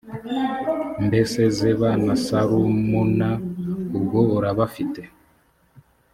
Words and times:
mbese 1.07 1.39
zeba 1.57 1.89
na 2.05 2.15
salumuna 2.25 3.29
ubwo 3.97 4.19
urabafite 4.35 5.01